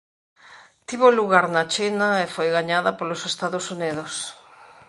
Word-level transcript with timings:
Tivo 0.87 1.07
lugar 1.19 1.45
na 1.55 1.63
China 1.73 2.07
e 2.23 2.25
foi 2.35 2.47
gañada 2.57 2.91
polos 2.99 3.21
Estados 3.31 3.65
Unidos. 3.75 4.13